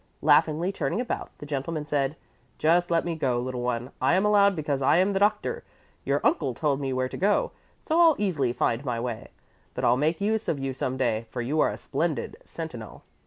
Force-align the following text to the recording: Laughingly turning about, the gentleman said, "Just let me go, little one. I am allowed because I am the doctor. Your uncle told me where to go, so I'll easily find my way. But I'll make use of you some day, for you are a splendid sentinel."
Laughingly 0.23 0.71
turning 0.71 0.99
about, 0.99 1.29
the 1.37 1.45
gentleman 1.45 1.85
said, 1.85 2.15
"Just 2.57 2.89
let 2.89 3.05
me 3.05 3.13
go, 3.13 3.39
little 3.39 3.61
one. 3.61 3.91
I 4.01 4.15
am 4.15 4.25
allowed 4.25 4.55
because 4.55 4.81
I 4.81 4.97
am 4.97 5.13
the 5.13 5.19
doctor. 5.19 5.63
Your 6.05 6.21
uncle 6.25 6.55
told 6.55 6.81
me 6.81 6.91
where 6.91 7.07
to 7.07 7.17
go, 7.17 7.51
so 7.85 8.01
I'll 8.01 8.15
easily 8.17 8.51
find 8.51 8.83
my 8.83 8.99
way. 8.99 9.29
But 9.75 9.85
I'll 9.85 9.97
make 9.97 10.19
use 10.19 10.47
of 10.47 10.57
you 10.57 10.73
some 10.73 10.97
day, 10.97 11.27
for 11.29 11.43
you 11.43 11.59
are 11.59 11.69
a 11.69 11.77
splendid 11.77 12.37
sentinel." 12.43 13.03